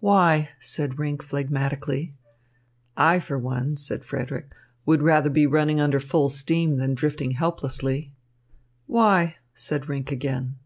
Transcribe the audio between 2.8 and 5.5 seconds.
"I for one," said Frederick, "would rather be